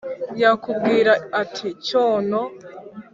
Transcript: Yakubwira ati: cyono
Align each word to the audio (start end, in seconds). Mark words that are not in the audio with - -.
Yakubwira 0.41 1.11
ati: 1.41 1.67
cyono 1.87 2.39